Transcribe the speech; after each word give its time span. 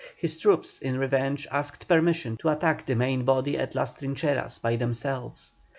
His 0.15 0.39
troops, 0.39 0.79
in 0.79 0.97
revenge, 0.97 1.47
asked 1.51 1.87
permission 1.87 2.35
to 2.37 2.49
attack 2.49 2.87
the 2.87 2.95
main 2.95 3.23
body 3.23 3.55
at 3.55 3.75
Las 3.75 3.93
Trincheras 3.93 4.57
by 4.59 4.75
themselves. 4.75 5.51